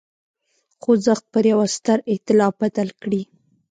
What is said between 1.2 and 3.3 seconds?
پر یوه ستر اېتلاف بدل کړي.